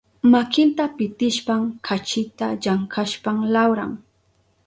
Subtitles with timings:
[0.33, 3.91] Makinta pitishpan kachita llankashpan lawran.